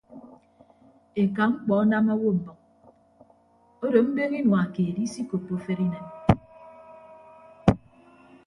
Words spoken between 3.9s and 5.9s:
mbeñe inua keed isikoppo afere